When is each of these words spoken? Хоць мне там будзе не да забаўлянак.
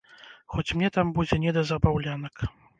Хоць 0.53 0.65
мне 0.79 0.89
там 0.95 1.13
будзе 1.19 1.41
не 1.45 1.55
да 1.61 1.67
забаўлянак. 1.73 2.51